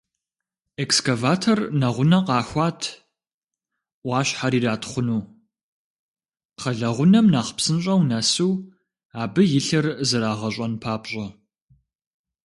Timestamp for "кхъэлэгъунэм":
6.55-7.25